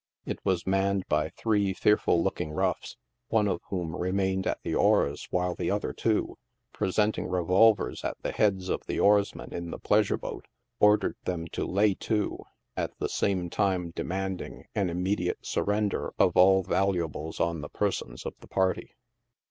[0.25, 5.27] It was manned by three fearful looking roughs, one of whom remained at the oars,
[5.29, 6.39] while the other two,
[6.73, 10.47] presenting revolvers at the heads of the oarsmen in the pleasure boat,
[10.79, 12.39] ordered them to lay to,
[12.75, 17.61] at the same time demanding an immediate surrender of all valuables on 108 NIGHT SIDE
[17.61, 17.61] OF NEW YORK.
[18.01, 18.95] the persons of the party.